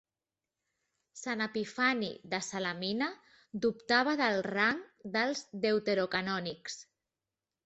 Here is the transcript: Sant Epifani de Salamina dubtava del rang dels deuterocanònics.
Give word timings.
Sant 1.23 1.43
Epifani 1.45 2.09
de 2.31 2.39
Salamina 2.47 3.11
dubtava 3.67 4.17
del 4.23 4.43
rang 4.49 4.81
dels 5.19 5.45
deuterocanònics. 5.69 6.81